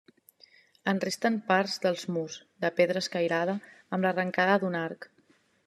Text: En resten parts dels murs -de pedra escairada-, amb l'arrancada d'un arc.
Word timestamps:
En 0.91 1.01
resten 1.03 1.35
parts 1.51 1.75
dels 1.83 2.07
murs 2.15 2.39
-de 2.45 2.73
pedra 2.81 3.05
escairada-, 3.05 3.57
amb 3.99 4.09
l'arrancada 4.09 4.59
d'un 4.65 4.83
arc. 4.85 5.11